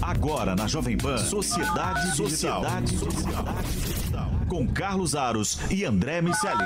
[0.00, 3.10] Agora na Jovem Pan, Sociedade, Sociedade Digital.
[3.10, 6.64] Sociedade Com Carlos Aros e André Miceli.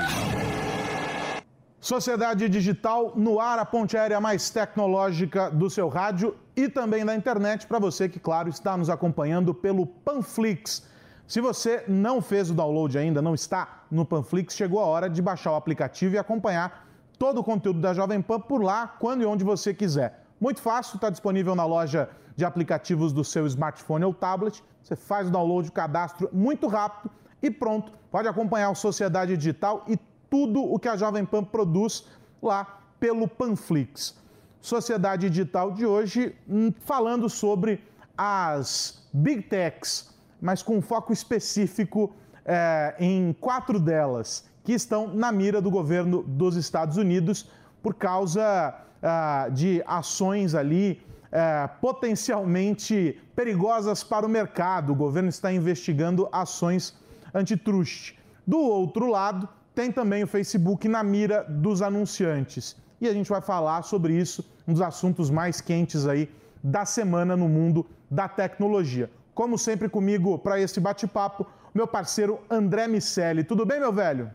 [1.81, 7.15] Sociedade Digital no ar, a ponte aérea mais tecnológica do seu rádio e também da
[7.15, 10.87] internet para você que, claro, está nos acompanhando pelo Panflix.
[11.27, 15.21] Se você não fez o download ainda, não está no Panflix, chegou a hora de
[15.21, 16.87] baixar o aplicativo e acompanhar
[17.17, 20.23] todo o conteúdo da Jovem Pan por lá, quando e onde você quiser.
[20.39, 24.63] Muito fácil, está disponível na loja de aplicativos do seu smartphone ou tablet.
[24.81, 27.11] Você faz o download, o cadastro muito rápido
[27.41, 27.91] e pronto.
[28.11, 29.97] Pode acompanhar o Sociedade Digital e
[30.29, 32.05] tudo o que a Jovem Pan produz
[32.41, 34.15] lá pelo Panflix.
[34.61, 37.83] Sociedade Digital de hoje hum, falando sobre
[38.17, 40.09] as Big Techs,
[40.41, 42.13] mas com foco específico
[42.45, 47.49] é, em quatro delas que estão na mira do governo dos Estados Unidos
[47.81, 51.01] por causa ah, de ações ali
[51.35, 54.91] eh, potencialmente perigosas para o mercado.
[54.91, 56.95] O governo está investigando ações
[57.33, 58.19] antitruste.
[58.45, 62.75] Do outro lado, tem também o Facebook na mira dos anunciantes.
[63.01, 66.29] E a gente vai falar sobre isso, um dos assuntos mais quentes aí
[66.63, 69.09] da semana no mundo da tecnologia.
[69.33, 73.43] Como sempre comigo para esse bate-papo, meu parceiro André Miceli.
[73.43, 74.29] Tudo bem, meu velho?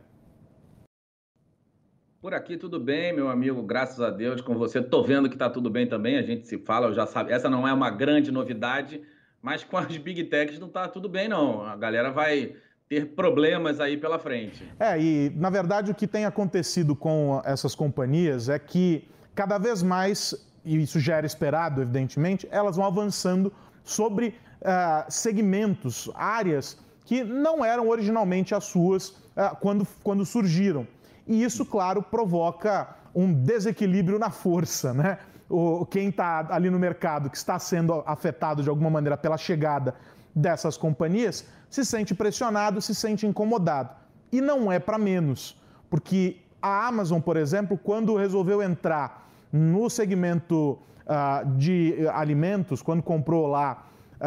[2.20, 4.82] Por aqui tudo bem, meu amigo, graças a Deus com você.
[4.82, 7.32] Tô vendo que tá tudo bem também, a gente se fala, eu já sabe.
[7.32, 9.00] Essa não é uma grande novidade,
[9.40, 11.62] mas com as Big Techs não tá tudo bem não.
[11.62, 12.56] A galera vai
[12.88, 14.68] ter problemas aí pela frente.
[14.80, 19.80] É, e na verdade o que tem acontecido com essas companhias é que cada vez
[19.80, 23.52] mais, e isso já era esperado, evidentemente, elas vão avançando
[23.84, 30.84] sobre uh, segmentos, áreas que não eram originalmente as suas uh, quando, quando surgiram.
[31.28, 35.18] E isso, claro, provoca um desequilíbrio na força, né?
[35.48, 39.94] O, quem está ali no mercado, que está sendo afetado de alguma maneira pela chegada
[40.34, 43.90] dessas companhias, se sente pressionado, se sente incomodado.
[44.32, 50.78] E não é para menos, porque a Amazon, por exemplo, quando resolveu entrar no segmento
[51.06, 54.24] uh, de alimentos, quando comprou lá uh,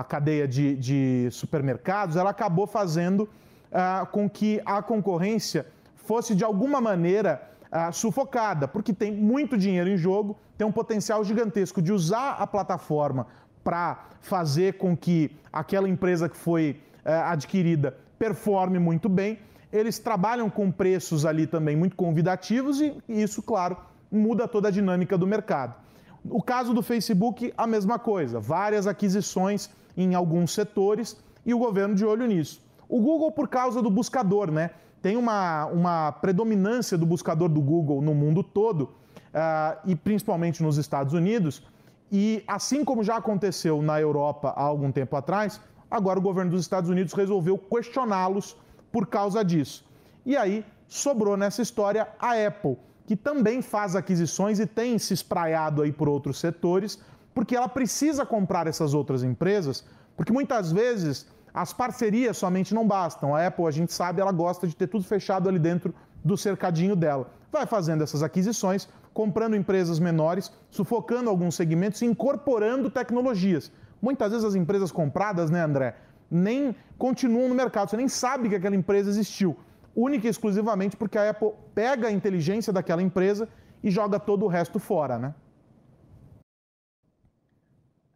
[0.00, 5.66] a cadeia de, de, supermercados, ela acabou fazendo uh, com que a concorrência
[6.08, 7.32] fosse de alguma maneira
[7.70, 12.46] uh, sufocada, porque tem muito dinheiro em jogo, tem um potencial gigantesco de usar a
[12.46, 13.26] plataforma
[13.62, 19.38] para fazer com que aquela empresa que foi uh, adquirida performe muito bem.
[19.70, 23.76] Eles trabalham com preços ali também muito convidativos e isso, claro,
[24.10, 25.76] muda toda a dinâmica do mercado.
[26.24, 31.94] O caso do Facebook, a mesma coisa, várias aquisições em alguns setores e o governo
[31.94, 32.62] de olho nisso.
[32.88, 34.70] O Google, por causa do buscador, né?
[35.00, 38.90] Tem uma, uma predominância do buscador do Google no mundo todo,
[39.28, 41.62] uh, e principalmente nos Estados Unidos.
[42.10, 45.60] E assim como já aconteceu na Europa há algum tempo atrás,
[45.90, 48.56] agora o governo dos Estados Unidos resolveu questioná-los
[48.90, 49.84] por causa disso.
[50.24, 55.82] E aí sobrou nessa história a Apple, que também faz aquisições e tem se espraiado
[55.82, 56.98] aí por outros setores,
[57.34, 59.84] porque ela precisa comprar essas outras empresas,
[60.16, 61.26] porque muitas vezes
[61.60, 63.34] as parcerias somente não bastam.
[63.34, 65.92] A Apple, a gente sabe, ela gosta de ter tudo fechado ali dentro
[66.24, 67.32] do cercadinho dela.
[67.50, 73.72] Vai fazendo essas aquisições, comprando empresas menores, sufocando alguns segmentos e incorporando tecnologias.
[74.00, 75.96] Muitas vezes as empresas compradas, né, André,
[76.30, 79.56] nem continuam no mercado, você nem sabe que aquela empresa existiu.
[79.96, 83.48] Única e exclusivamente porque a Apple pega a inteligência daquela empresa
[83.82, 85.34] e joga todo o resto fora, né?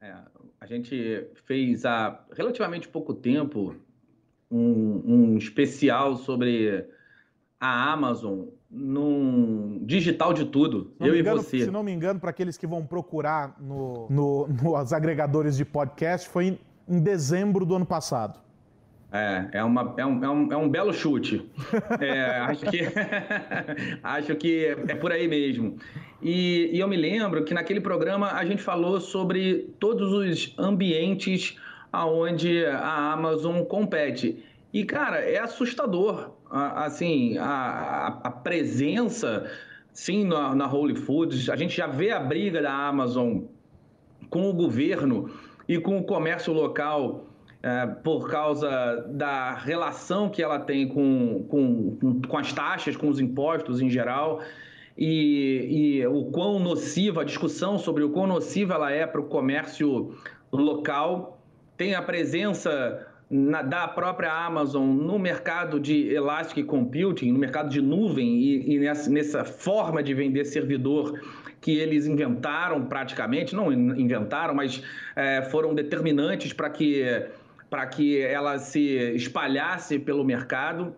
[0.01, 0.15] É,
[0.63, 3.75] a gente fez há relativamente pouco tempo
[4.49, 6.87] um, um especial sobre
[7.59, 11.65] a Amazon num digital de tudo, eu engano, e você.
[11.65, 16.29] Se não me engano, para aqueles que vão procurar no, no, nos agregadores de podcast,
[16.29, 16.59] foi em,
[16.89, 18.41] em dezembro do ano passado.
[19.13, 21.47] É, é, uma, é, um, é, um, é um belo chute.
[22.01, 22.81] É, acho, que,
[24.03, 25.77] acho que é por aí mesmo.
[26.23, 31.59] E, e eu me lembro que naquele programa a gente falou sobre todos os ambientes
[31.93, 34.43] aonde a Amazon compete.
[34.73, 39.51] E, cara, é assustador, assim, a, a presença,
[39.93, 41.51] sim, na, na Holy Foods.
[41.51, 43.43] A gente já vê a briga da Amazon
[44.31, 45.31] com o governo
[45.69, 47.27] e com o comércio local
[47.63, 53.21] é, por causa da relação que ela tem com, com, com as taxas, com os
[53.21, 54.41] impostos em geral,
[54.99, 59.25] e, e o quão nociva, a discussão sobre o quão nociva ela é para o
[59.25, 60.15] comércio
[60.53, 61.41] local.
[61.77, 67.81] Tem a presença na, da própria Amazon no mercado de Elastic Computing, no mercado de
[67.81, 71.19] nuvem e, e nessa, nessa forma de vender servidor
[71.59, 74.83] que eles inventaram praticamente, não inventaram, mas
[75.15, 77.05] é, foram determinantes para que,
[77.87, 78.81] que ela se
[79.15, 80.95] espalhasse pelo mercado.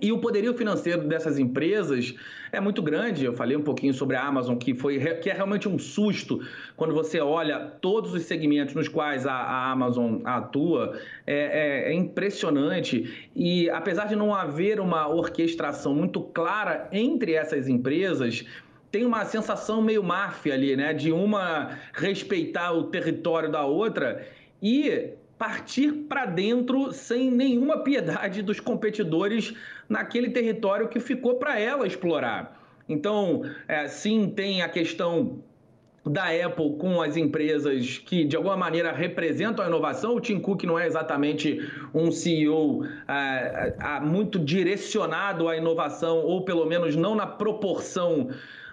[0.00, 2.14] E o poderio financeiro dessas empresas
[2.52, 3.24] é muito grande.
[3.24, 6.40] Eu falei um pouquinho sobre a Amazon, que, foi, que é realmente um susto
[6.76, 10.98] quando você olha todos os segmentos nos quais a, a Amazon atua.
[11.26, 13.30] É, é, é, impressionante.
[13.34, 18.44] E apesar de não haver uma orquestração muito clara entre essas empresas,
[18.90, 20.92] tem uma sensação meio máfia ali, né?
[20.92, 24.26] De uma respeitar o território da outra.
[24.62, 29.54] E partir para dentro sem nenhuma piedade dos competidores
[29.88, 32.62] naquele território que ficou para ela explorar.
[32.88, 35.42] Então, é, sim, tem a questão
[36.04, 40.14] da Apple com as empresas que de alguma maneira representam a inovação.
[40.14, 41.60] O Tim Cook não é exatamente
[41.92, 48.30] um CEO é, é, muito direcionado à inovação, ou pelo menos não na proporção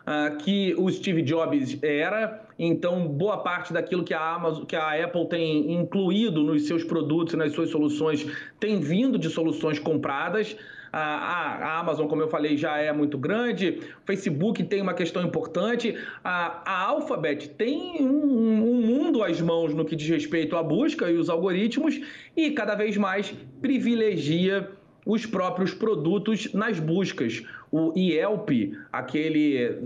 [0.08, 2.42] uh, que o Steve Jobs era.
[2.58, 7.34] Então, boa parte daquilo que a, Amazon, que a Apple tem incluído nos seus produtos
[7.34, 8.26] e nas suas soluções
[8.60, 10.56] tem vindo de soluções compradas.
[10.92, 13.80] A, a, Amazon, como eu falei, já é muito grande.
[14.04, 15.98] O Facebook tem uma questão importante.
[16.24, 21.10] A, a Alphabet tem um, um, mundo às mãos no que diz respeito à busca
[21.10, 22.00] e os algoritmos
[22.38, 24.70] e cada vez mais privilegia
[25.06, 27.44] os próprios produtos nas buscas.
[27.72, 28.50] O Yelp,
[28.92, 29.80] aquele,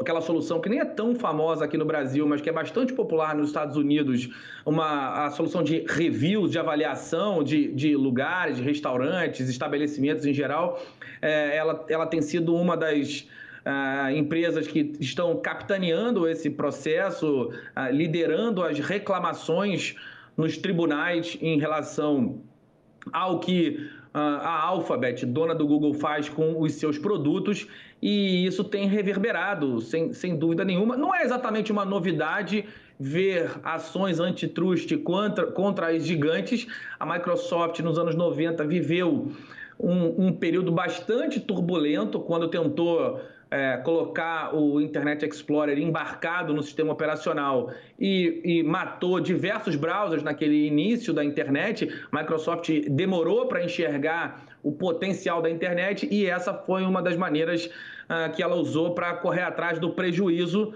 [0.00, 3.34] aquela solução que nem é tão famosa aqui no Brasil, mas que é bastante popular
[3.34, 4.28] nos Estados Unidos,
[4.64, 10.80] uma a solução de reviews, de avaliação de, de lugares, de restaurantes, estabelecimentos em geral,
[11.20, 13.26] é, ela, ela tem sido uma das
[13.66, 19.96] Uh, empresas que estão capitaneando esse processo, uh, liderando as reclamações
[20.36, 22.42] nos tribunais em relação
[23.10, 27.66] ao que a Alphabet, dona do Google, faz com os seus produtos
[28.00, 30.96] e isso tem reverberado, sem, sem dúvida nenhuma.
[30.96, 32.64] Não é exatamente uma novidade
[32.98, 36.66] ver ações antitrust contra, contra as gigantes.
[36.98, 39.32] A Microsoft, nos anos 90, viveu
[39.80, 43.20] um, um período bastante turbulento quando tentou
[43.54, 50.66] é, colocar o Internet Explorer embarcado no sistema operacional e, e, matou diversos browsers naquele
[50.66, 57.00] início da internet, Microsoft demorou para enxergar o potencial da internet e essa foi uma
[57.00, 60.74] das maneiras uh, que ela usou para correr atrás do prejuízo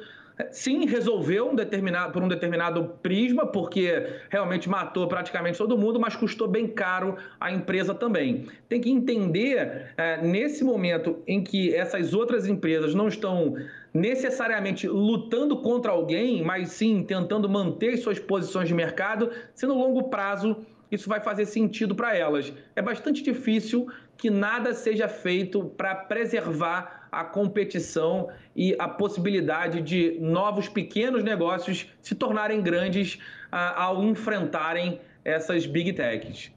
[0.50, 6.14] sim resolveu um determinado, por um determinado prisma, porque realmente matou praticamente todo mundo, mas
[6.16, 8.46] custou bem caro a empresa também.
[8.68, 13.56] Tem que entender, é, nesse momento em que essas outras empresas não estão
[13.92, 20.04] necessariamente lutando contra alguém, mas sim tentando manter suas posições de mercado, se no longo
[20.04, 22.52] prazo isso vai fazer sentido para elas.
[22.74, 23.86] É bastante difícil
[24.16, 31.92] que nada seja feito para preservar a competição e a possibilidade de novos pequenos negócios
[32.00, 33.18] se tornarem grandes
[33.50, 36.50] ah, ao enfrentarem essas big techs.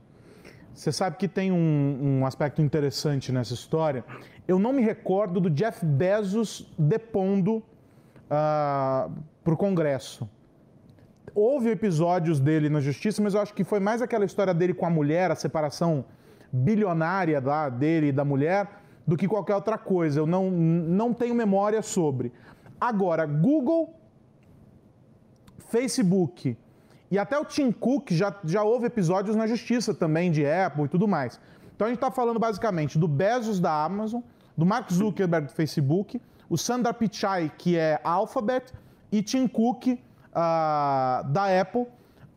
[0.73, 4.03] Você sabe que tem um, um aspecto interessante nessa história.
[4.47, 7.63] Eu não me recordo do Jeff Bezos depondo
[8.29, 9.09] ah,
[9.43, 10.29] para o Congresso.
[11.33, 14.85] Houve episódios dele na justiça, mas eu acho que foi mais aquela história dele com
[14.85, 16.03] a mulher, a separação
[16.51, 18.67] bilionária dele e da mulher,
[19.05, 20.19] do que qualquer outra coisa.
[20.19, 22.31] Eu não, não tenho memória sobre.
[22.79, 23.93] Agora, Google,
[25.69, 26.57] Facebook
[27.11, 30.87] e até o Tim Cook já, já houve episódios na justiça também de Apple e
[30.87, 31.39] tudo mais.
[31.75, 34.21] Então a gente está falando basicamente do Bezos da Amazon,
[34.55, 38.73] do Mark Zuckerberg do Facebook, o Sundar Pichai, que é Alphabet,
[39.11, 39.97] e Tim Cook uh,
[41.31, 41.85] da Apple.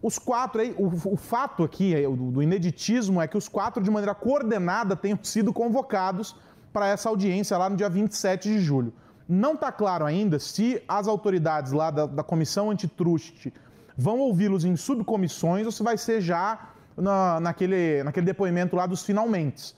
[0.03, 3.91] Os quatro aí, o, o fato aqui do, do ineditismo é que os quatro, de
[3.91, 6.37] maneira coordenada, tenham sido convocados
[6.75, 8.93] para essa audiência lá no dia 27 de julho.
[9.29, 13.55] Não está claro ainda se as autoridades lá da, da Comissão Antitruste
[13.97, 19.05] vão ouvi-los em subcomissões ou se vai ser já na, naquele, naquele depoimento lá dos
[19.05, 19.73] finalmente.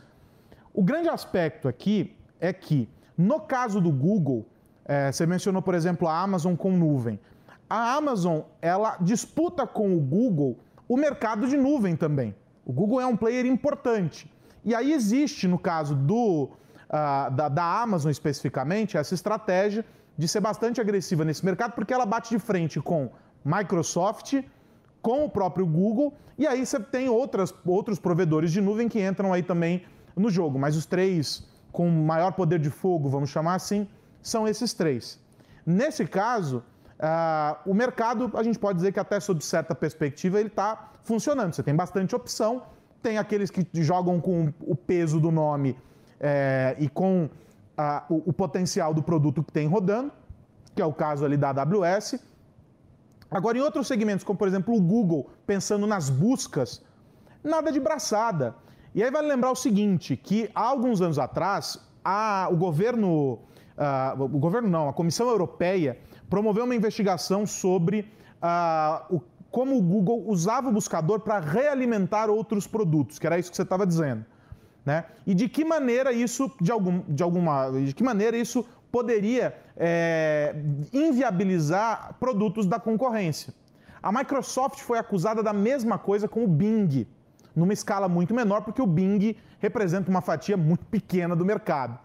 [0.73, 4.47] O grande aspecto aqui é que, no caso do Google,
[4.87, 7.21] é, você mencionou, por exemplo, a Amazon com nuvem.
[7.69, 12.35] A Amazon, ela disputa com o Google o mercado de nuvem também.
[12.65, 14.31] O Google é um player importante.
[14.65, 16.51] E aí existe, no caso do
[16.89, 19.85] uh, da, da Amazon especificamente, essa estratégia
[20.17, 23.11] de ser bastante agressiva nesse mercado, porque ela bate de frente com
[23.45, 24.43] Microsoft,
[25.03, 29.33] com o próprio Google, e aí você tem outras, outros provedores de nuvem que entram
[29.33, 29.85] aí também
[30.17, 30.59] no jogo.
[30.59, 33.87] Mas os três com maior poder de fogo, vamos chamar assim,
[34.23, 35.21] são esses três.
[35.65, 36.63] Nesse caso,
[36.97, 41.55] Uh, o mercado, a gente pode dizer que até sob certa perspectiva, ele está funcionando.
[41.55, 42.63] Você tem bastante opção,
[43.03, 45.77] tem aqueles que jogam com o peso do nome
[46.21, 47.31] é, e com uh,
[48.09, 50.13] o, o, potencial do produto que tem rodando,
[50.75, 52.21] que é o caso ali da AWS.
[53.31, 56.83] Agora, em outros segmentos, como por exemplo o Google, pensando nas buscas,
[57.43, 58.55] nada de braçada.
[58.95, 63.41] E aí vale lembrar o seguinte, que há alguns anos atrás, a, o governo,
[64.19, 65.99] o governo não, a Comissão Europeia
[66.31, 68.11] promoveu uma investigação sobre
[69.11, 69.21] o,
[69.51, 73.63] como o Google usava o buscador para realimentar outros produtos, que era isso que você
[73.63, 74.25] estava dizendo.
[74.87, 75.05] Né?
[75.27, 80.55] E de que maneira isso, de, algum, de, alguma, de que maneira isso poderia é,
[80.93, 83.53] inviabilizar produtos da concorrência.
[84.01, 87.05] A Microsoft foi acusada da mesma coisa com o Bing,
[87.55, 91.99] numa escala muito menor, porque o Bing representa uma fatia muito pequena do mercado.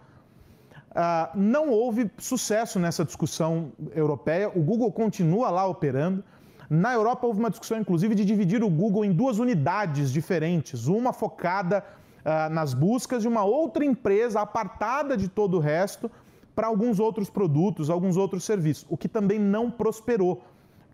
[0.89, 6.23] Uh, não houve sucesso nessa discussão europeia, o Google continua lá operando.
[6.67, 11.13] Na Europa houve uma discussão, inclusive, de dividir o Google em duas unidades diferentes, uma
[11.13, 11.83] focada
[12.25, 16.09] uh, nas buscas e uma outra empresa apartada de todo o resto
[16.55, 20.43] para alguns outros produtos, alguns outros serviços, o que também não prosperou.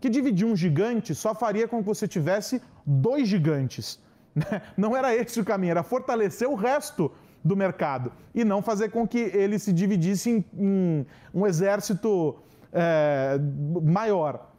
[0.00, 4.00] Que dividir um gigante só faria com que você tivesse dois gigantes.
[4.38, 4.62] Né?
[4.76, 7.10] Não era esse o caminho, era fortalecer o resto
[7.42, 12.36] do mercado e não fazer com que ele se dividisse em, em um exército
[12.72, 13.36] é,
[13.82, 14.52] maior.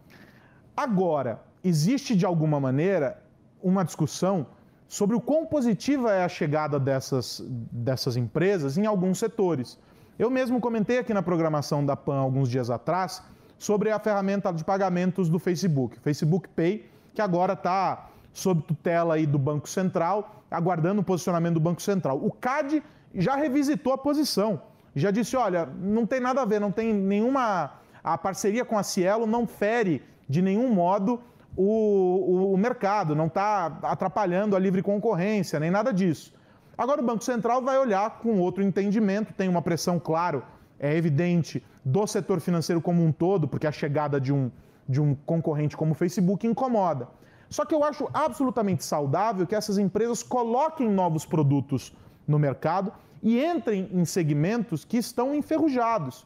[0.75, 3.23] Agora, existe de alguma maneira
[3.61, 4.47] uma discussão
[4.89, 9.79] sobre o quão positiva é a chegada dessas, dessas empresas em alguns setores.
[10.17, 13.23] Eu mesmo comentei aqui na programação da PAN alguns dias atrás
[13.57, 19.25] sobre a ferramenta de pagamentos do Facebook, Facebook Pay, que agora está sob tutela aí
[19.25, 22.17] do Banco Central aguardando o posicionamento do Banco Central.
[22.17, 24.61] O CAD já revisitou a posição,
[24.95, 27.73] já disse: olha, não tem nada a ver, não tem nenhuma.
[28.03, 31.21] A parceria com a Cielo não fere de nenhum modo
[31.55, 36.33] o, o, o mercado, não está atrapalhando a livre concorrência, nem nada disso.
[36.77, 40.43] Agora o Banco Central vai olhar com outro entendimento, tem uma pressão, claro,
[40.79, 44.49] é evidente, do setor financeiro como um todo, porque a chegada de um,
[44.87, 47.07] de um concorrente como o Facebook incomoda.
[47.49, 51.95] Só que eu acho absolutamente saudável que essas empresas coloquem novos produtos
[52.27, 56.25] no mercado e entrem em segmentos que estão enferrujados.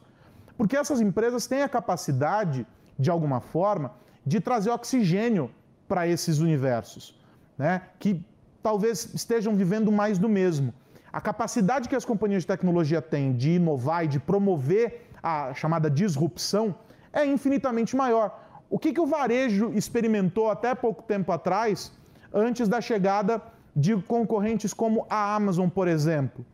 [0.56, 2.66] Porque essas empresas têm a capacidade,
[2.98, 3.92] de alguma forma,
[4.24, 5.50] de trazer oxigênio
[5.86, 7.18] para esses universos,
[7.58, 7.82] né?
[7.98, 8.24] que
[8.62, 10.72] talvez estejam vivendo mais do mesmo.
[11.12, 15.88] A capacidade que as companhias de tecnologia têm de inovar e de promover a chamada
[15.90, 16.74] disrupção
[17.12, 18.40] é infinitamente maior.
[18.68, 21.92] O que, que o varejo experimentou até pouco tempo atrás,
[22.32, 23.40] antes da chegada
[23.76, 26.44] de concorrentes como a Amazon, por exemplo?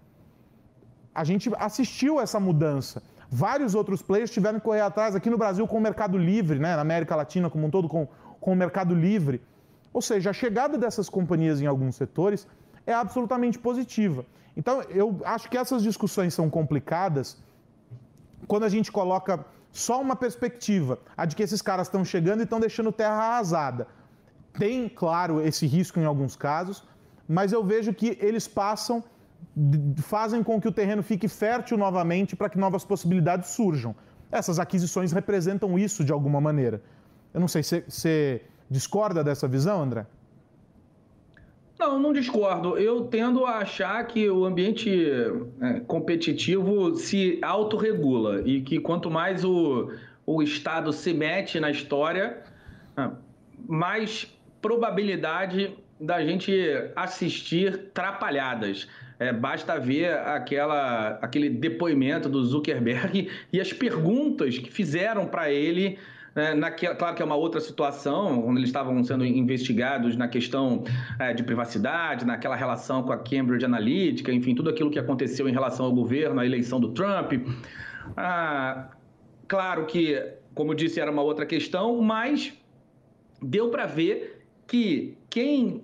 [1.14, 3.02] A gente assistiu essa mudança.
[3.30, 6.74] Vários outros players tiveram que correr atrás aqui no Brasil com o Mercado Livre, né?
[6.74, 8.08] na América Latina como um todo, com,
[8.40, 9.40] com o Mercado Livre.
[9.92, 12.46] Ou seja, a chegada dessas companhias em alguns setores
[12.84, 14.24] é absolutamente positiva.
[14.56, 17.38] Então, eu acho que essas discussões são complicadas
[18.48, 22.42] quando a gente coloca só uma perspectiva, a de que esses caras estão chegando e
[22.42, 23.86] estão deixando terra arrasada.
[24.58, 26.82] Tem, claro, esse risco em alguns casos,
[27.28, 29.04] mas eu vejo que eles passam,
[29.98, 33.94] fazem com que o terreno fique fértil novamente para que novas possibilidades surjam.
[34.30, 36.82] Essas aquisições representam isso de alguma maneira.
[37.34, 40.06] Eu não sei, você discorda dessa visão, André?
[41.78, 42.76] Não, não discordo.
[42.76, 44.90] Eu tendo a achar que o ambiente
[45.62, 49.90] é, competitivo se autorregula e que quanto mais o,
[50.26, 52.42] o Estado se mete na história,
[52.96, 53.12] ah,
[53.66, 54.30] mais
[54.60, 56.52] probabilidade da gente
[56.94, 58.86] assistir trapalhadas.
[59.20, 65.98] É, basta ver aquela, aquele depoimento do Zuckerberg e as perguntas que fizeram para ele
[66.34, 70.84] né, naquela, claro que é uma outra situação, onde eles estavam sendo investigados na questão
[71.18, 75.52] é, de privacidade, naquela relação com a Cambridge Analytica, enfim, tudo aquilo que aconteceu em
[75.52, 77.32] relação ao governo, a eleição do Trump.
[78.16, 78.90] Ah,
[79.46, 80.18] claro que,
[80.54, 82.54] como disse, era uma outra questão, mas
[83.42, 85.82] deu para ver que quem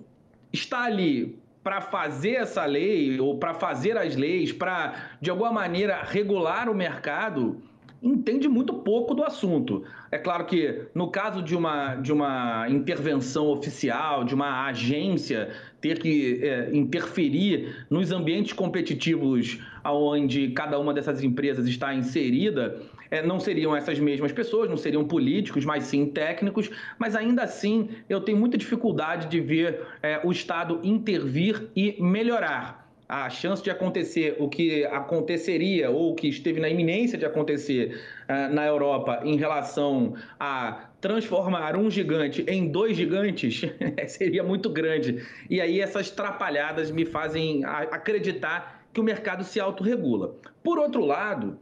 [0.52, 6.00] está ali para fazer essa lei ou para fazer as leis, para de alguma maneira
[6.04, 7.60] regular o mercado,
[8.00, 9.82] entende muito pouco do assunto.
[10.12, 15.98] É claro que no caso de uma, de uma intervenção oficial, de uma agência ter
[15.98, 23.40] que é, interferir nos ambientes competitivos onde cada uma dessas empresas está inserida, é, não
[23.40, 28.38] seriam essas mesmas pessoas, não seriam políticos, mas sim técnicos, mas ainda assim eu tenho
[28.38, 34.48] muita dificuldade de ver é, o Estado intervir e melhorar a chance de acontecer o
[34.48, 40.88] que aconteceria ou que esteve na iminência de acontecer uh, na Europa em relação a
[41.00, 43.62] transformar um gigante em dois gigantes
[44.08, 45.24] seria muito grande.
[45.48, 50.34] E aí essas trapalhadas me fazem acreditar que o mercado se autorregula.
[50.64, 51.58] Por outro lado,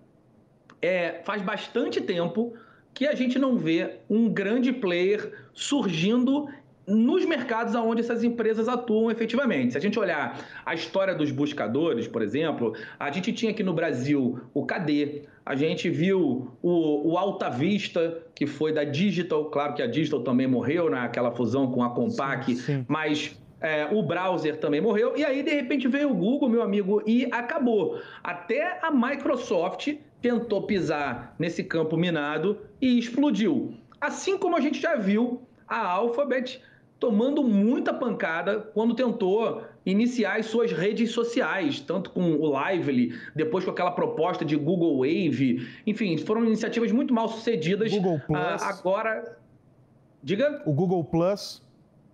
[0.81, 2.55] é, faz bastante tempo
[2.93, 6.49] que a gente não vê um grande player surgindo
[6.87, 9.73] nos mercados onde essas empresas atuam efetivamente.
[9.73, 13.73] Se a gente olhar a história dos buscadores, por exemplo, a gente tinha aqui no
[13.73, 19.75] Brasil o KD, a gente viu o, o Alta Vista, que foi da Digital, claro
[19.75, 22.85] que a Digital também morreu naquela fusão com a Compaq, sim, sim.
[22.89, 27.03] mas é, o browser também morreu, e aí de repente veio o Google, meu amigo,
[27.07, 27.99] e acabou.
[28.23, 33.75] Até a Microsoft tentou pisar nesse campo minado e explodiu.
[34.01, 36.63] Assim como a gente já viu a Alphabet
[36.99, 43.67] tomando muita pancada quando tentou iniciar as suas redes sociais, tanto com o Lively, depois
[43.67, 45.69] com aquela proposta de Google Wave.
[45.87, 47.93] Enfim, foram iniciativas muito mal sucedidas.
[47.93, 48.63] Google Plus.
[48.63, 49.37] Ah, agora.
[50.23, 50.63] Diga?
[50.65, 51.63] O Google Plus.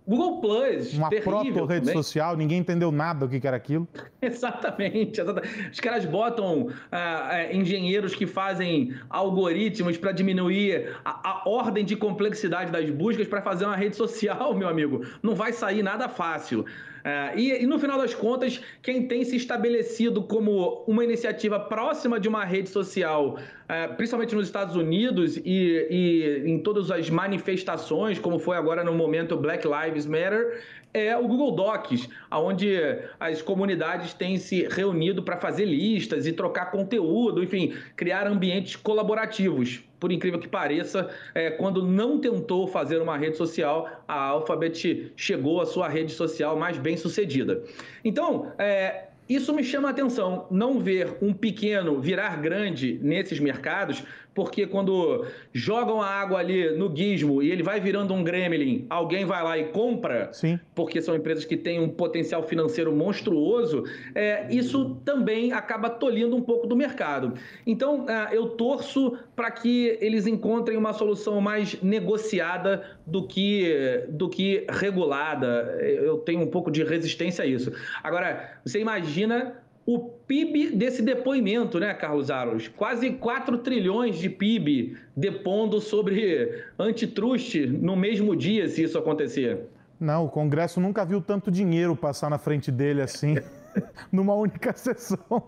[0.07, 3.87] Google Plus, uma proto-rede social, ninguém entendeu nada do que era aquilo.
[4.21, 5.69] exatamente, exatamente.
[5.71, 11.95] Os caras botam ah, ah, engenheiros que fazem algoritmos para diminuir a, a, ordem de
[11.95, 15.05] complexidade das buscas para fazer uma rede social, meu amigo.
[15.21, 16.65] Não vai sair nada fácil.
[17.03, 22.19] É, e, e, no final das contas, quem tem se estabelecido como uma iniciativa próxima
[22.19, 28.19] de uma rede social, é, principalmente nos Estados Unidos e, e, em todas as manifestações,
[28.19, 30.61] como foi agora no momento Black Lives Matter,
[30.93, 32.75] é o Google Docs, onde
[33.19, 39.83] as comunidades têm se reunido para fazer listas e trocar conteúdo, enfim, criar ambientes colaborativos.
[40.01, 45.61] Por incrível que pareça, é, quando não tentou fazer uma rede social, a Alphabet chegou
[45.61, 47.63] à sua rede social mais bem sucedida.
[48.03, 54.03] Então, é, isso me chama a atenção, não ver um pequeno virar grande nesses mercados,
[54.33, 59.25] porque quando jogam a água ali no gizmo e ele vai virando um gremlin, alguém
[59.25, 60.59] vai lá e compra, Sim.
[60.73, 63.83] porque são empresas que têm um potencial financeiro monstruoso,
[64.15, 67.33] é, isso também acaba tolhindo um pouco do mercado.
[67.65, 74.29] Então, é, eu torço para que eles encontrem uma solução mais negociada do que, do
[74.29, 75.77] que regulada.
[75.81, 77.71] Eu tenho um pouco de resistência a isso.
[78.03, 82.67] Agora, você imagina o PIB desse depoimento, né, Carlos Aros?
[82.67, 89.61] Quase 4 trilhões de PIB depondo sobre antitruste no mesmo dia, se isso acontecer.
[89.99, 93.35] Não, o Congresso nunca viu tanto dinheiro passar na frente dele assim.
[94.11, 95.43] numa única sessão.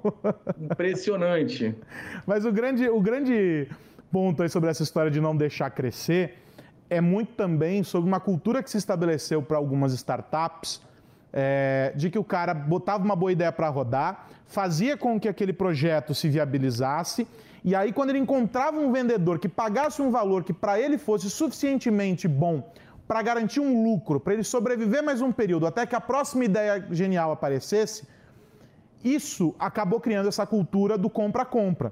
[0.60, 1.76] Impressionante.
[2.26, 3.67] Mas o grande, o grande
[4.12, 6.38] ponto aí sobre essa história de não deixar crescer
[6.89, 10.82] é muito também sobre uma cultura que se estabeleceu para algumas startups
[11.34, 15.52] é, de que o cara botava uma boa ideia para rodar, fazia com que aquele
[15.52, 17.28] projeto se viabilizasse,
[17.63, 21.30] e aí quando ele encontrava um vendedor que pagasse um valor que para ele fosse
[21.30, 22.72] suficientemente bom
[23.08, 26.86] para garantir um lucro, para ele sobreviver mais um período até que a próxima ideia
[26.91, 28.08] genial aparecesse,
[29.04, 31.91] isso acabou criando essa cultura do compra-compra.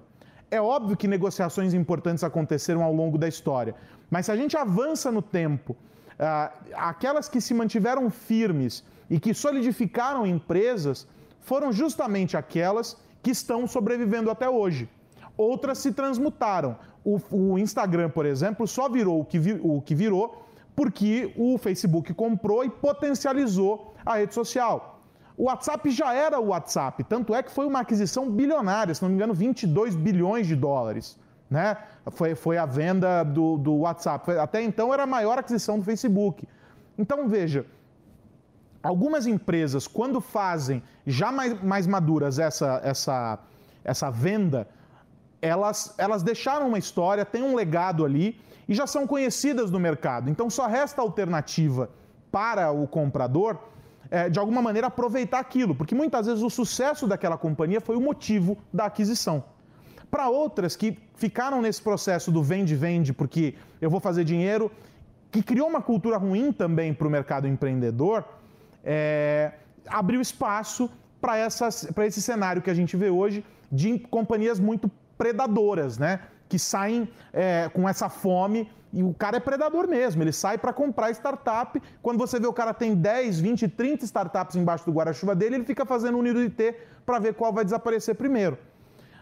[0.49, 3.73] É óbvio que negociações importantes aconteceram ao longo da história,
[4.09, 5.75] mas se a gente avança no tempo,
[6.19, 11.05] ah, aquelas que se mantiveram firmes e que solidificaram empresas
[11.41, 14.89] foram justamente aquelas que estão sobrevivendo até hoje.
[15.35, 16.77] Outras se transmutaram.
[17.03, 22.13] O, o Instagram, por exemplo, só virou o que, o que virou porque o Facebook
[22.13, 25.01] comprou e potencializou a rede social.
[25.37, 29.09] O WhatsApp já era o WhatsApp, tanto é que foi uma aquisição bilionária, se não
[29.09, 31.19] me engano, 22 bilhões de dólares.
[31.49, 31.75] Né?
[32.11, 34.31] Foi, foi a venda do, do WhatsApp.
[34.37, 36.47] Até então era a maior aquisição do Facebook.
[36.97, 37.65] Então, veja,
[38.83, 43.39] algumas empresas, quando fazem já mais, mais maduras essa, essa,
[43.83, 44.67] essa venda,
[45.41, 50.29] elas, elas deixaram uma história, têm um legado ali e já são conhecidas no mercado.
[50.29, 51.89] Então só resta alternativa
[52.31, 53.57] para o comprador,
[54.09, 58.01] é, de alguma maneira, aproveitar aquilo, porque muitas vezes o sucesso daquela companhia foi o
[58.01, 59.43] motivo da aquisição.
[60.09, 64.71] Para outras que ficaram nesse processo do vende-vende, porque eu vou fazer dinheiro,
[65.31, 68.25] que criou uma cultura ruim também para o mercado empreendedor,
[68.83, 69.53] é,
[69.87, 70.89] abriu espaço
[71.19, 76.21] para esse cenário que a gente vê hoje de companhias muito predadoras, né?
[76.49, 80.73] Que saem é, com essa fome e o cara é predador mesmo, ele sai para
[80.73, 81.81] comprar startup.
[82.01, 85.63] Quando você vê o cara tem 10, 20, 30 startups embaixo do guarda-chuva dele, ele
[85.63, 88.57] fica fazendo um nido de T para ver qual vai desaparecer primeiro.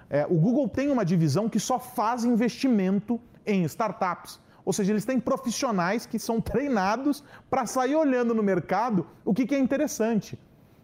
[0.10, 4.40] É, o Google tem uma divisão que só faz investimento em startups.
[4.70, 9.48] Ou seja, eles têm profissionais que são treinados para sair olhando no mercado o que,
[9.48, 10.38] que é interessante.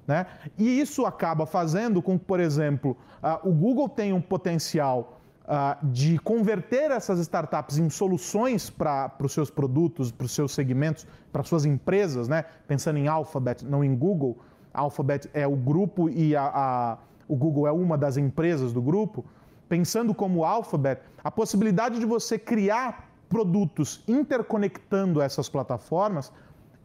[0.08, 0.26] Né?
[0.58, 5.86] E isso acaba fazendo com que, por exemplo, uh, o Google tenha um potencial uh,
[5.86, 11.44] de converter essas startups em soluções para os seus produtos, para os seus segmentos, para
[11.44, 12.44] suas empresas, né?
[12.68, 14.40] pensando em Alphabet, não em Google.
[14.74, 19.24] Alphabet é o grupo e a, a, o Google é uma das empresas do grupo.
[19.70, 26.32] Pensando como Alphabet, a possibilidade de você criar produtos interconectando essas plataformas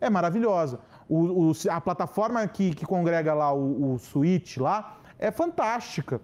[0.00, 0.81] é maravilhosa.
[1.09, 6.20] O, o, a plataforma que, que congrega lá o, o Switch lá é fantástica.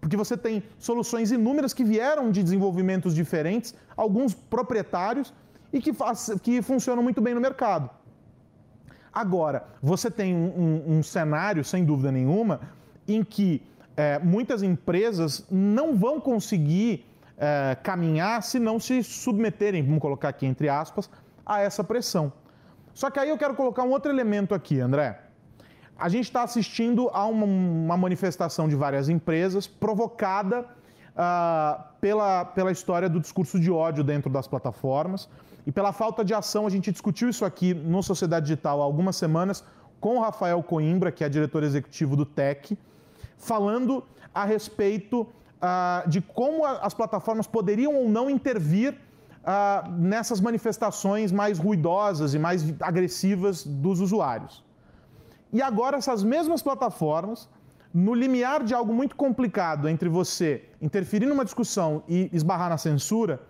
[0.00, 5.34] Porque você tem soluções inúmeras que vieram de desenvolvimentos diferentes, alguns proprietários,
[5.72, 7.90] e que, faz, que funcionam muito bem no mercado.
[9.12, 12.60] Agora, você tem um, um, um cenário, sem dúvida nenhuma,
[13.06, 13.62] em que
[13.96, 17.04] é, muitas empresas não vão conseguir
[17.40, 21.08] é, caminhar se não se submeterem, vamos colocar aqui entre aspas,
[21.44, 22.30] a essa pressão.
[22.92, 25.18] Só que aí eu quero colocar um outro elemento aqui, André.
[25.98, 32.70] A gente está assistindo a uma, uma, manifestação de várias empresas provocada uh, pela, pela
[32.70, 35.28] história do discurso de ódio dentro das plataformas
[35.66, 36.66] e pela falta de ação.
[36.66, 39.64] A gente discutiu isso aqui no Sociedade Digital há algumas semanas
[39.98, 42.78] com o Rafael Coimbra, que é diretor executivo do TEC,
[43.36, 45.26] falando a respeito
[45.60, 48.96] uh, de como as plataformas poderiam ou não intervir
[49.42, 54.62] ah, nessas manifestações mais ruidosas e mais agressivas dos usuários.
[55.50, 57.48] E agora essas mesmas plataformas,
[57.92, 63.40] no limiar de algo muito complicado entre você interferir numa discussão e esbarrar na censura,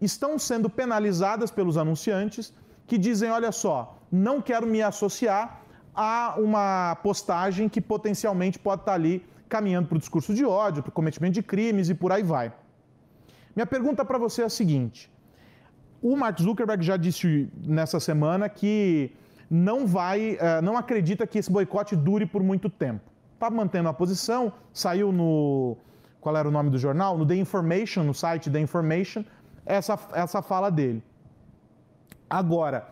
[0.00, 2.52] estão sendo penalizadas pelos anunciantes
[2.86, 5.60] que dizem: olha só, não quero me associar
[5.94, 9.24] a uma postagem que potencialmente pode estar ali
[9.54, 12.52] caminhando para o discurso de ódio, para o cometimento de crimes e por aí vai.
[13.54, 15.00] Minha pergunta para você é a seguinte:
[16.02, 19.12] o Mark Zuckerberg já disse nessa semana que
[19.48, 23.04] não vai, eh, não acredita que esse boicote dure por muito tempo.
[23.34, 25.76] Está mantendo a posição, saiu no.
[26.20, 27.16] Qual era o nome do jornal?
[27.16, 29.22] No The Information, no site The Information,
[29.64, 31.02] essa, essa fala dele.
[32.28, 32.88] Agora,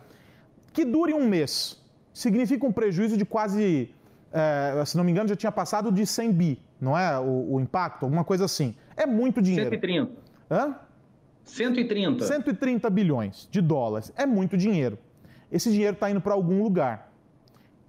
[0.71, 1.81] que dure um mês
[2.13, 3.92] significa um prejuízo de quase,
[4.33, 7.19] é, se não me engano, já tinha passado de 100 bi, não é?
[7.19, 8.75] O, o impacto, alguma coisa assim.
[8.97, 9.69] É muito dinheiro.
[9.69, 10.11] 130.
[10.49, 10.75] Hã?
[11.45, 12.25] 130.
[12.25, 14.11] 130 bilhões de dólares.
[14.15, 14.97] É muito dinheiro.
[15.51, 17.11] Esse dinheiro está indo para algum lugar.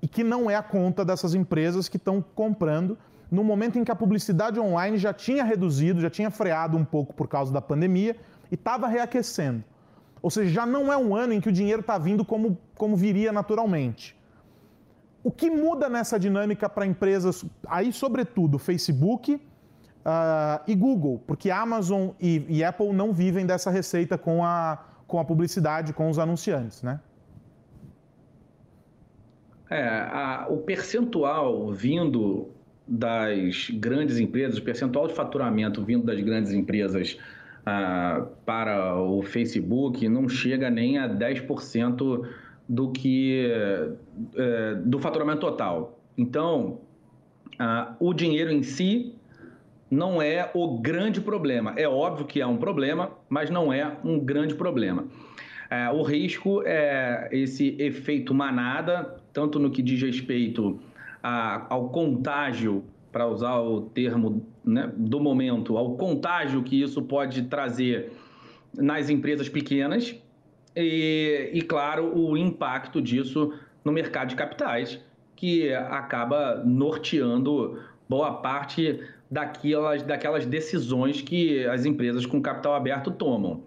[0.03, 2.99] E que não é a conta dessas empresas que estão comprando
[3.31, 7.15] no momento em que a publicidade online já tinha reduzido, já tinha freado um pouco
[7.15, 8.17] por causa da pandemia
[8.51, 9.65] e estava reaquecendo.
[10.21, 12.97] Ou seja, já não é um ano em que o dinheiro está vindo como, como
[12.97, 14.15] viria naturalmente.
[15.25, 19.41] O que muda nessa dinâmica para empresas, aí sobretudo Facebook,
[20.05, 25.19] uh, e Google, porque Amazon e, e, Apple não vivem dessa receita com a, com
[25.19, 27.01] a publicidade, com os anunciantes, né?
[29.71, 32.51] É, a, o percentual vindo
[32.87, 37.19] das grandes empresas, o percentual de faturamento vindo das grandes empresas
[37.63, 42.29] uh, para o Facebook não chega nem a 10%
[42.69, 45.99] do que uh, do faturamento total.
[46.17, 46.81] Então,
[48.01, 49.15] o dinheiro em si
[49.91, 51.75] não é o grande problema.
[51.77, 55.07] É óbvio que é um problema, mas não é um grande problema.
[55.71, 60.81] É, o risco é esse efeito manada, tanto no que diz respeito
[61.23, 67.43] a, ao contágio, para usar o termo né, do momento, ao contágio que isso pode
[67.43, 68.13] trazer
[68.77, 70.17] nas empresas pequenas,
[70.77, 73.53] e, e claro, o impacto disso
[73.85, 75.01] no mercado de capitais,
[75.37, 83.63] que acaba norteando boa parte daquelas, daquelas decisões que as empresas com capital aberto tomam.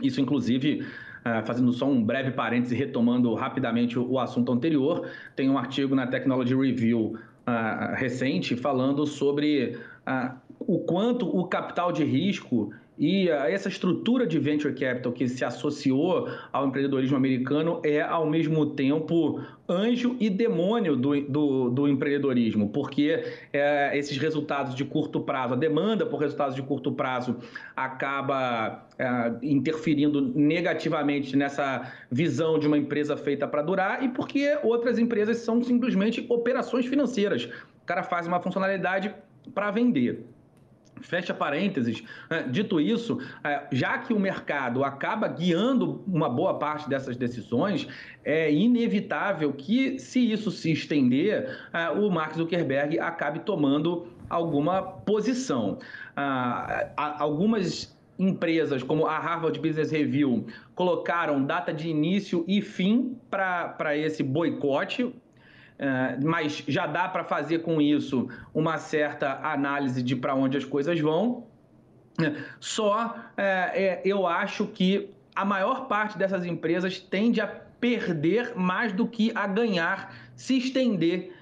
[0.00, 0.86] Isso, inclusive,
[1.24, 6.06] ah, fazendo só um breve parêntese, retomando rapidamente o assunto anterior, tem um artigo na
[6.06, 13.68] Technology Review uh, recente falando sobre uh, o quanto o capital de risco e essa
[13.68, 20.16] estrutura de venture capital que se associou ao empreendedorismo americano é, ao mesmo tempo, anjo
[20.18, 26.06] e demônio do, do, do empreendedorismo, porque é, esses resultados de curto prazo, a demanda
[26.06, 27.36] por resultados de curto prazo
[27.76, 34.98] acaba é, interferindo negativamente nessa visão de uma empresa feita para durar e porque outras
[34.98, 37.44] empresas são simplesmente operações financeiras.
[37.82, 39.14] O cara faz uma funcionalidade
[39.54, 40.24] para vender.
[41.00, 42.02] Fecha parênteses.
[42.30, 47.86] É, dito isso, é, já que o mercado acaba guiando uma boa parte dessas decisões,
[48.24, 55.78] é inevitável que, se isso se estender, é, o Mark Zuckerberg acabe tomando alguma posição.
[56.96, 64.22] Algumas empresas, como a Harvard Business Review, colocaram data de início e fim para esse
[64.22, 65.14] boicote
[66.24, 70.98] mas já dá para fazer com isso uma certa análise de para onde as coisas
[71.00, 71.44] vão.
[72.58, 78.92] Só é, é, eu acho que a maior parte dessas empresas tende a perder mais
[78.92, 81.32] do que a ganhar se estender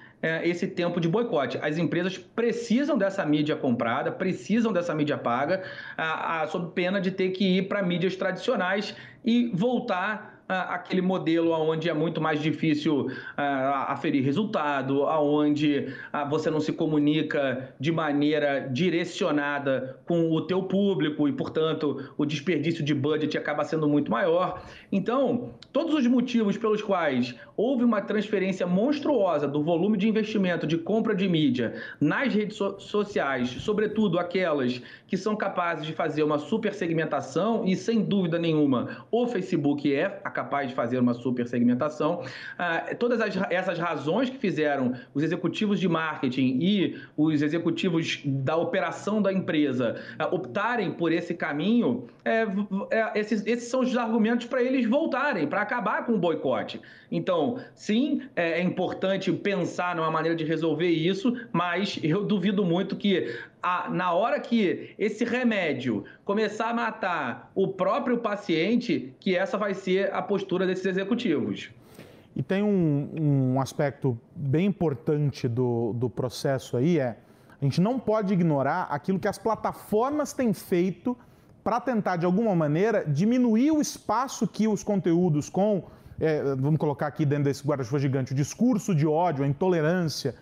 [0.43, 1.59] esse tempo de boicote.
[1.61, 5.61] As empresas precisam dessa mídia comprada, precisam dessa mídia paga,
[5.95, 11.51] a, a, sob pena de ter que ir para mídias tradicionais e voltar aquele modelo
[11.51, 15.87] onde é muito mais difícil aferir resultado, onde
[16.29, 22.83] você não se comunica de maneira direcionada com o teu público e, portanto, o desperdício
[22.83, 24.61] de budget acaba sendo muito maior.
[24.91, 30.77] Então, todos os motivos pelos quais houve uma transferência monstruosa do volume de investimento de
[30.77, 36.37] compra de mídia nas redes so sociais, sobretudo aquelas que são capazes de fazer uma
[36.37, 42.23] super segmentação e, sem dúvida nenhuma, o Facebook é capaz de fazer uma super segmentação.
[42.57, 48.55] Ah, todas as, essas razões que fizeram os executivos de marketing e os executivos da
[48.57, 52.45] operação da empresa ah, optarem por esse caminho, é,
[52.91, 56.81] é, esses, esses são os argumentos para eles voltarem, para acabar com o boicote.
[57.11, 62.95] Então, sim, é, é importante pensar numa maneira de resolver isso, mas eu duvido muito
[62.95, 69.57] que a, na hora que esse remédio começar a matar o próprio paciente, que essa
[69.57, 71.69] vai ser a postura desses executivos.
[72.35, 77.17] E tem um, um aspecto bem importante do, do processo aí, é
[77.61, 81.17] a gente não pode ignorar aquilo que as plataformas têm feito
[81.63, 85.83] para tentar, de alguma maneira, diminuir o espaço que os conteúdos com,
[86.19, 90.35] é, vamos colocar aqui dentro desse guarda-chuva gigante, o discurso de ódio, a intolerância,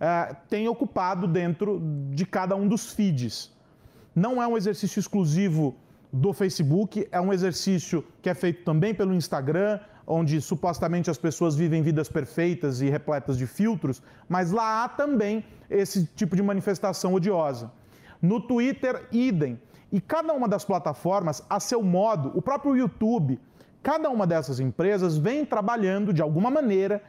[0.00, 3.52] é, tem ocupado dentro de cada um dos feeds.
[4.14, 5.74] Não é um exercício exclusivo
[6.12, 11.56] do Facebook, é um exercício que é feito também pelo Instagram, onde supostamente as pessoas
[11.56, 17.14] vivem vidas perfeitas e repletas de filtros, mas lá há também esse tipo de manifestação
[17.14, 17.72] odiosa.
[18.20, 19.60] No Twitter, idem.
[19.90, 23.40] E cada uma das plataformas, a seu modo, o próprio YouTube,
[23.84, 27.02] cada uma dessas empresas vem trabalhando de alguma maneira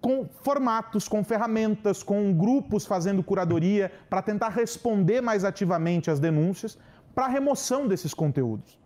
[0.00, 6.78] com formatos, com ferramentas, com grupos fazendo curadoria para tentar responder mais ativamente às denúncias
[7.12, 8.78] para remoção desses conteúdos.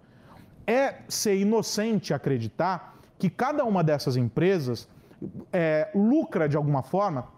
[0.66, 4.88] É ser inocente acreditar que cada uma dessas empresas
[5.52, 7.28] é, lucra de alguma forma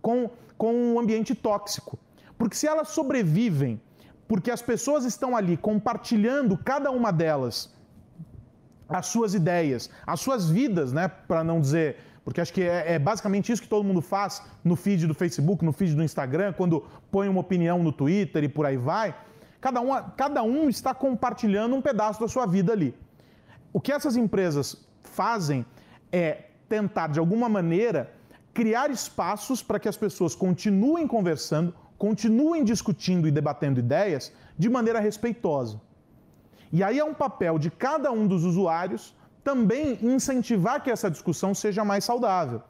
[0.00, 1.98] com, com um ambiente tóxico.
[2.38, 3.80] Porque se elas sobrevivem,
[4.28, 7.74] porque as pessoas estão ali compartilhando cada uma delas
[8.92, 12.98] as suas ideias, as suas vidas, né, para não dizer porque acho que é, é,
[12.98, 16.84] basicamente isso que todo mundo faz no feed do Facebook, no feed do Instagram, quando
[17.10, 19.14] põe uma opinião no Twitter e por aí vai.
[19.60, 22.94] Cada um, cada um está compartilhando um pedaço da sua vida ali.
[23.72, 25.64] O que essas empresas fazem
[26.12, 28.12] é tentar, de alguma maneira,
[28.54, 35.00] criar espaços para que as pessoas continuem conversando, continuem discutindo e debatendo ideias de maneira
[35.00, 35.80] respeitosa.
[36.72, 41.54] E aí é um papel de cada um dos usuários também incentivar que essa discussão
[41.54, 42.62] seja mais saudável.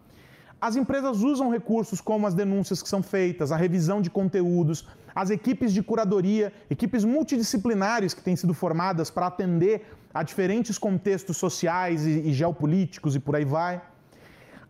[0.60, 5.30] As empresas usam recursos como as denúncias que são feitas, a revisão de conteúdos, as
[5.30, 12.06] equipes de curadoria, equipes multidisciplinares que têm sido formadas para atender a diferentes contextos sociais
[12.06, 13.82] e, e geopolíticos e por aí vai.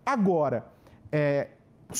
[0.04, 0.66] Agora,
[1.10, 1.48] é,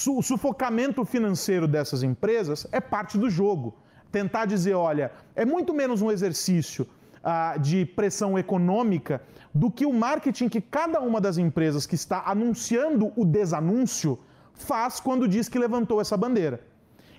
[0.09, 3.75] o sufocamento financeiro dessas empresas é parte do jogo.
[4.11, 6.87] Tentar dizer, olha, é muito menos um exercício
[7.23, 9.23] ah, de pressão econômica
[9.55, 14.19] do que o marketing que cada uma das empresas que está anunciando o desanúncio
[14.55, 16.61] faz quando diz que levantou essa bandeira.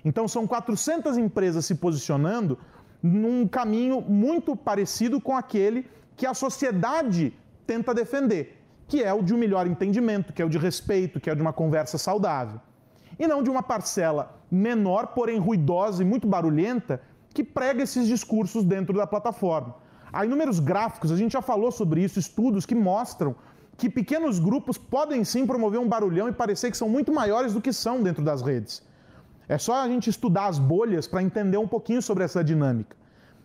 [0.04, 2.58] Então são 400 empresas se posicionando
[3.02, 5.86] num caminho muito parecido com aquele
[6.16, 7.32] que a sociedade
[7.66, 11.28] tenta defender, que é o de um melhor entendimento, que é o de respeito, que
[11.28, 12.60] é o de uma conversa saudável.
[13.18, 17.00] E não de uma parcela menor, porém ruidosa e muito barulhenta,
[17.32, 19.74] que prega esses discursos dentro da plataforma.
[20.14, 23.34] Há inúmeros gráficos, a gente já falou sobre isso, estudos que mostram
[23.76, 27.60] que pequenos grupos podem sim promover um barulhão e parecer que são muito maiores do
[27.60, 28.80] que são dentro das redes.
[29.48, 32.96] É só a gente estudar as bolhas para entender um pouquinho sobre essa dinâmica.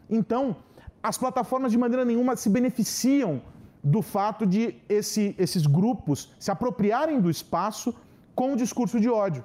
[0.08, 0.56] Então,
[1.02, 3.42] as plataformas de maneira nenhuma se beneficiam
[3.84, 7.96] do fato de esse, esses grupos se apropriarem do espaço
[8.36, 9.44] com o discurso de ódio.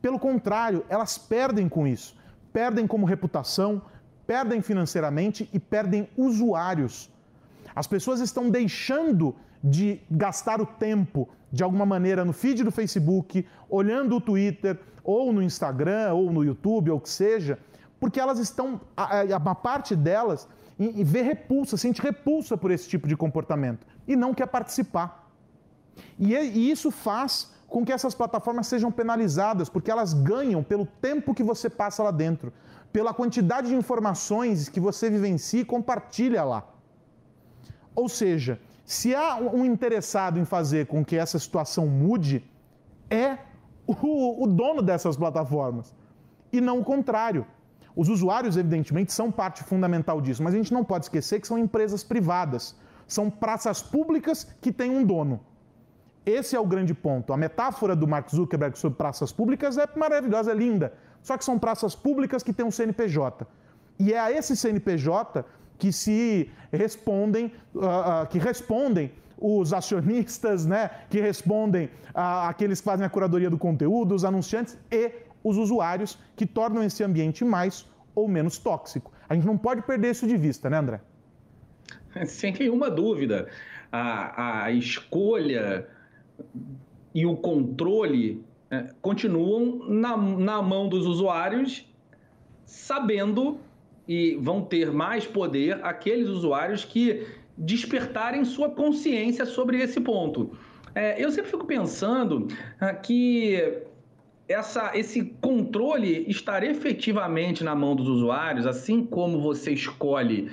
[0.00, 2.16] Pelo contrário, elas perdem com isso.
[2.50, 3.82] Perdem como reputação,
[4.26, 7.10] perdem financeiramente e perdem usuários.
[7.74, 13.46] As pessoas estão deixando de gastar o tempo de alguma maneira no feed do Facebook,
[13.68, 17.58] olhando o Twitter, ou no Instagram, ou no YouTube, ou o que seja,
[18.00, 18.80] porque elas estão,
[19.40, 24.46] uma parte delas, vê repulsa, sente repulsa por esse tipo de comportamento e não quer
[24.46, 25.30] participar.
[26.18, 30.86] E, é, e isso faz com que essas plataformas sejam penalizadas, porque elas ganham pelo
[30.86, 32.52] tempo que você passa lá dentro,
[32.92, 36.68] pela quantidade de informações que você vivencia e compartilha lá.
[37.94, 42.44] Ou seja, se há um interessado em fazer com que essa situação mude,
[43.08, 43.38] é
[43.86, 45.94] o, o dono dessas plataformas,
[46.52, 47.46] e não o contrário.
[47.94, 51.58] Os usuários, evidentemente, são parte fundamental disso, mas a gente não pode esquecer que são
[51.58, 52.74] empresas privadas,
[53.06, 55.40] são praças públicas que têm um dono.
[56.24, 57.32] Esse é o grande ponto.
[57.32, 60.92] A metáfora do Mark Zuckerberg sobre praças públicas é maravilhosa, é linda.
[61.22, 63.46] Só que são praças públicas que têm um CNPJ.
[63.98, 65.44] E é a esse CNPJ
[65.78, 72.84] que se respondem, uh, uh, que respondem os acionistas, né, que respondem uh, aqueles que
[72.84, 75.10] fazem a curadoria do conteúdo, os anunciantes e
[75.42, 79.12] os usuários que tornam esse ambiente mais ou menos tóxico.
[79.28, 81.00] A gente não pode perder isso de vista, né, André?
[82.26, 83.48] Sem nenhuma dúvida.
[83.90, 85.86] A, a escolha
[87.14, 91.86] e o controle é, continuam na, na mão dos usuários,
[92.64, 93.60] sabendo
[94.08, 100.56] e vão ter mais poder aqueles usuários que despertarem sua consciência sobre esse ponto.
[100.94, 102.48] É, eu sempre fico pensando
[102.80, 103.82] ah, que
[104.48, 110.50] essa, esse controle estar efetivamente na mão dos usuários, assim como você escolhe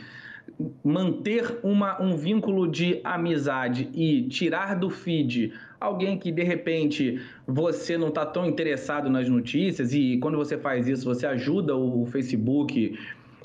[0.84, 7.98] manter uma, um vínculo de amizade e tirar do feed alguém que de repente você
[7.98, 12.98] não está tão interessado nas notícias e quando você faz isso você ajuda o Facebook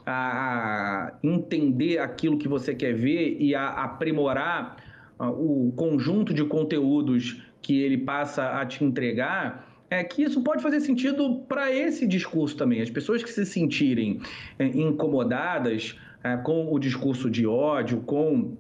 [0.06, 4.76] a entender aquilo que você quer ver e a aprimorar
[5.18, 10.62] ah, o conjunto de conteúdos que ele passa a te entregar, é que isso pode
[10.62, 12.82] fazer sentido para esse discurso também.
[12.82, 14.20] As pessoas que se sentirem
[14.58, 18.56] é, incomodadas é, com o discurso de ódio, com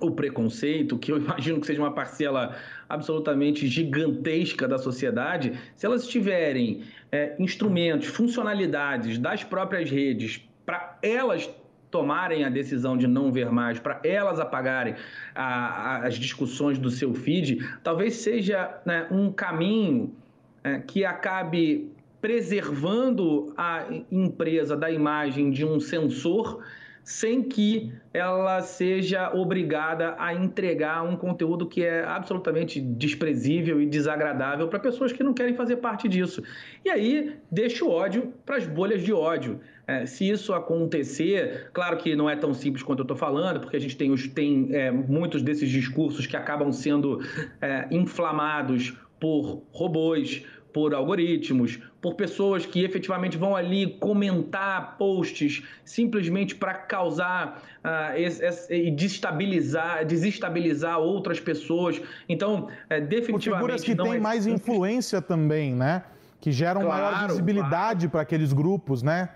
[0.00, 2.56] o preconceito, que eu imagino que seja uma parcela
[2.92, 11.48] absolutamente gigantesca da sociedade, se elas tiverem é, instrumentos, funcionalidades das próprias redes para elas
[11.90, 14.94] tomarem a decisão de não ver mais, para elas apagarem
[15.34, 20.14] a, a, as discussões do seu feed, talvez seja né, um caminho
[20.62, 26.62] é, que acabe preservando a empresa da imagem de um censor
[27.04, 34.68] sem que ela seja obrigada a entregar um conteúdo que é absolutamente desprezível e desagradável
[34.68, 36.42] para pessoas que não querem fazer parte disso.
[36.84, 39.60] E aí deixa o ódio para as bolhas de ódio.
[39.86, 43.76] É, se isso acontecer, claro que não é tão simples quanto eu estou falando, porque
[43.76, 47.20] a gente tem, os, tem é, muitos desses discursos que acabam sendo
[47.60, 56.54] é, inflamados por robôs, por algoritmos, por pessoas que efetivamente vão ali comentar posts simplesmente
[56.54, 62.00] para causar uh, e desestabilizar, desestabilizar outras pessoas.
[62.28, 63.50] Então, é, definitivamente.
[63.50, 64.20] Por figuras que têm é...
[64.20, 66.02] mais influência também, né?
[66.40, 68.10] Que geram claro, maior visibilidade claro.
[68.10, 69.28] para aqueles grupos, né?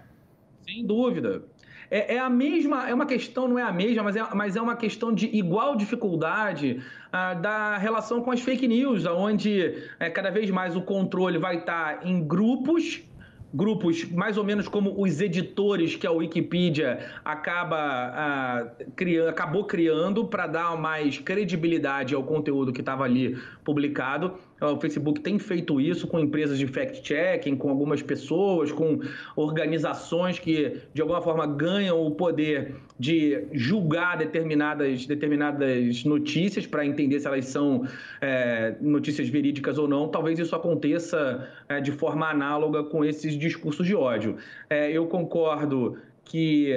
[0.65, 1.45] Sem dúvida.
[1.91, 4.61] É, é, a mesma, é uma questão, não é a mesma, mas é, mas é
[4.61, 10.31] uma questão de igual dificuldade ah, da relação com as fake news, onde é, cada
[10.31, 13.03] vez mais o controle vai estar em grupos
[13.55, 20.27] grupos mais ou menos como os editores que a Wikipedia acaba ah, criando, acabou criando
[20.27, 24.35] para dar mais credibilidade ao conteúdo que estava ali publicado.
[24.61, 29.01] O Facebook tem feito isso com empresas de fact-checking, com algumas pessoas, com
[29.35, 37.21] organizações que, de alguma forma, ganham o poder de julgar determinadas, determinadas notícias para entender
[37.21, 37.87] se elas são
[38.21, 40.09] é, notícias verídicas ou não.
[40.09, 44.37] Talvez isso aconteça é, de forma análoga com esses discursos de ódio.
[44.71, 46.73] É, eu concordo que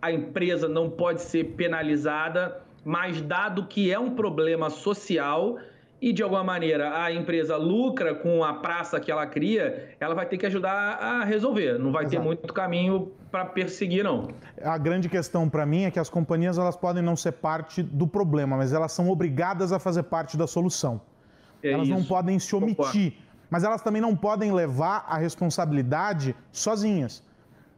[0.00, 5.58] a empresa não pode ser penalizada, mas dado que é um problema social
[6.00, 10.26] e de alguma maneira a empresa lucra com a praça que ela cria, ela vai
[10.26, 11.78] ter que ajudar a resolver.
[11.78, 12.16] Não vai Exato.
[12.16, 14.28] ter muito caminho para perseguir, não.
[14.62, 18.06] A grande questão para mim é que as companhias elas podem não ser parte do
[18.06, 21.00] problema, mas elas são obrigadas a fazer parte da solução.
[21.62, 21.96] É elas isso.
[21.96, 23.12] não podem se omitir, Concordo.
[23.50, 27.22] mas elas também não podem levar a responsabilidade sozinhas.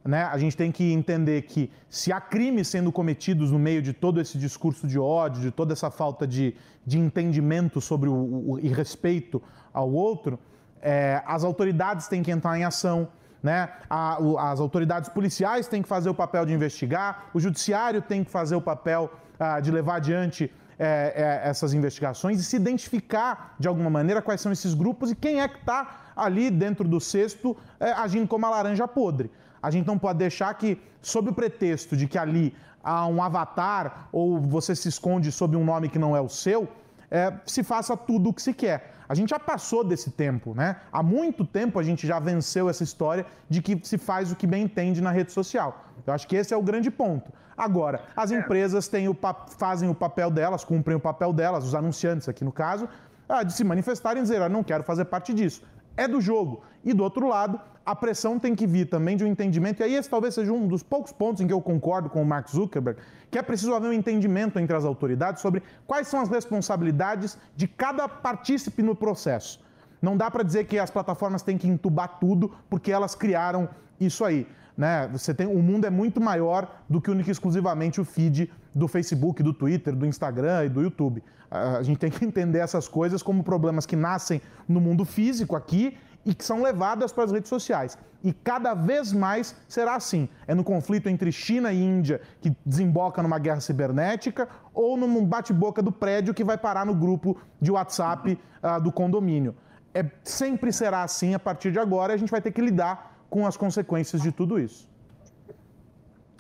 [0.05, 0.25] Né?
[0.25, 4.21] A gente tem que entender que se há crimes sendo cometidos no meio de todo
[4.21, 6.55] esse discurso de ódio, de toda essa falta de,
[6.87, 10.39] de entendimento sobre o, o, e respeito ao outro,
[10.81, 13.09] é, as autoridades têm que entrar em ação.
[13.43, 13.69] Né?
[13.89, 18.25] A, o, as autoridades policiais têm que fazer o papel de investigar, o judiciário tem
[18.25, 23.55] que fazer o papel ah, de levar adiante é, é, essas investigações e se identificar
[23.59, 26.99] de alguma maneira quais são esses grupos e quem é que está ali dentro do
[26.99, 29.31] cesto é, agindo como a laranja podre.
[29.63, 34.09] A gente não pode deixar que, sob o pretexto de que ali há um avatar
[34.13, 36.69] ou você se esconde sob um nome que não é o seu,
[37.11, 38.95] é, se faça tudo o que se quer.
[39.09, 40.77] A gente já passou desse tempo, né?
[40.93, 44.47] Há muito tempo a gente já venceu essa história de que se faz o que
[44.47, 45.85] bem entende na rede social.
[46.07, 47.33] Eu acho que esse é o grande ponto.
[47.57, 48.37] Agora, as é.
[48.39, 49.19] empresas têm o,
[49.59, 52.89] fazem o papel delas, cumprem o papel delas, os anunciantes aqui no caso,
[53.29, 55.63] ah, de se manifestarem e dizer, ah, não quero fazer parte disso.
[55.97, 56.63] É do jogo.
[56.85, 57.61] E do outro lado,
[57.91, 60.69] a pressão tem que vir também de um entendimento, e aí esse talvez seja um
[60.69, 63.89] dos poucos pontos em que eu concordo com o Mark Zuckerberg, que é preciso haver
[63.89, 69.61] um entendimento entre as autoridades sobre quais são as responsabilidades de cada partícipe no processo.
[70.01, 73.69] Não dá para dizer que as plataformas têm que entubar tudo porque elas criaram
[73.99, 74.47] isso aí.
[74.77, 75.09] Né?
[75.09, 78.87] Você tem, o mundo é muito maior do que único e exclusivamente o feed do
[78.87, 81.25] Facebook, do Twitter, do Instagram e do YouTube.
[81.51, 85.99] A gente tem que entender essas coisas como problemas que nascem no mundo físico aqui
[86.25, 87.97] e que são levadas para as redes sociais.
[88.23, 90.29] E cada vez mais será assim.
[90.47, 95.81] É no conflito entre China e Índia que desemboca numa guerra cibernética ou num bate-boca
[95.81, 99.55] do prédio que vai parar no grupo de WhatsApp uh, do condomínio.
[99.95, 103.25] É, sempre será assim a partir de agora e a gente vai ter que lidar
[103.29, 104.89] com as consequências de tudo isso.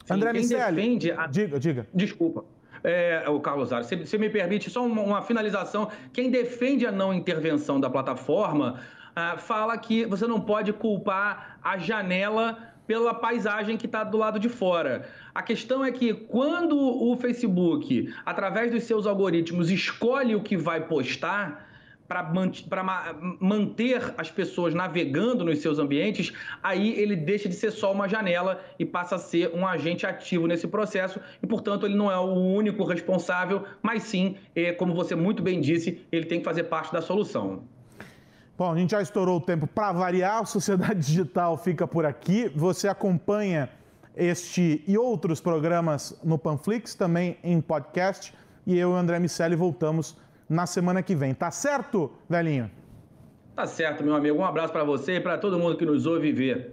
[0.04, 1.26] Sim, André Miceli, a...
[1.26, 1.86] diga, diga.
[1.94, 2.44] Desculpa.
[2.82, 5.90] É, o Carlos Ares, você me permite só uma, uma finalização.
[6.12, 8.80] Quem defende a não intervenção da plataforma
[9.20, 14.38] ah, fala que você não pode culpar a janela pela paisagem que está do lado
[14.40, 15.08] de fora.
[15.34, 20.86] A questão é que quando o Facebook, através dos seus algoritmos, escolhe o que vai
[20.86, 21.68] postar
[22.08, 28.08] para manter as pessoas navegando nos seus ambientes, aí ele deixa de ser só uma
[28.08, 32.18] janela e passa a ser um agente ativo nesse processo e, portanto, ele não é
[32.18, 36.64] o único responsável, mas sim, é, como você muito bem disse, ele tem que fazer
[36.64, 37.62] parte da solução.
[38.60, 42.52] Bom, a gente já estourou o tempo para variar, a Sociedade Digital fica por aqui.
[42.54, 43.70] Você acompanha
[44.14, 48.34] este e outros programas no Panflix, também em podcast.
[48.66, 50.14] E eu e o André Miceli voltamos
[50.46, 51.32] na semana que vem.
[51.32, 52.70] Tá certo, velhinho?
[53.56, 54.38] Tá certo, meu amigo.
[54.38, 56.70] Um abraço para você e para todo mundo que nos ouve e vê.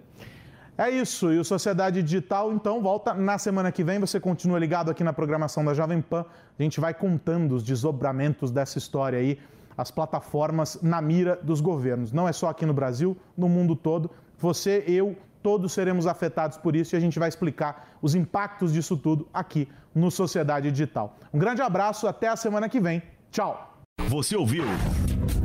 [0.78, 1.32] É isso.
[1.32, 3.98] E o Sociedade Digital, então, volta na semana que vem.
[3.98, 6.26] Você continua ligado aqui na programação da Jovem Pan.
[6.60, 9.40] A gente vai contando os desdobramentos dessa história aí
[9.78, 12.12] as plataformas na mira dos governos.
[12.12, 14.10] Não é só aqui no Brasil, no mundo todo.
[14.40, 18.98] Você, eu, todos seremos afetados por isso e a gente vai explicar os impactos disso
[18.98, 21.16] tudo aqui no Sociedade Digital.
[21.34, 23.02] Um grande abraço, até a semana que vem.
[23.32, 23.76] Tchau.
[24.08, 24.64] Você ouviu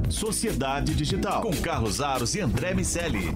[0.08, 3.34] Sociedade Digital com Carlos Aros e André Miceli.